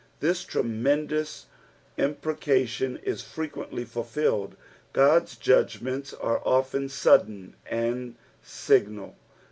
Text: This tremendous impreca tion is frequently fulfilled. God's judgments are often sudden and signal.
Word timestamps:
This 0.19 0.43
tremendous 0.45 1.45
impreca 1.95 2.65
tion 2.67 2.97
is 3.03 3.21
frequently 3.21 3.85
fulfilled. 3.85 4.55
God's 4.93 5.35
judgments 5.37 6.11
are 6.11 6.41
often 6.43 6.89
sudden 6.89 7.53
and 7.67 8.15
signal. 8.41 9.15